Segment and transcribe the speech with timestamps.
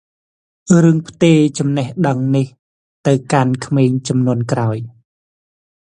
[0.83, 2.45] រឿងផ្ទេរចំណេះដឹងនេះ
[3.07, 4.77] ទៅកាន់ក្មេងជំនាន់ក្រោយ។